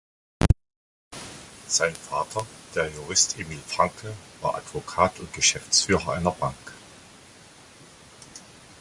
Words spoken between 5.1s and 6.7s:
und Geschäftsführer einer Bank.